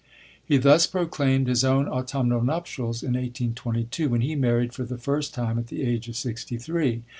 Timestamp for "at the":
5.59-5.83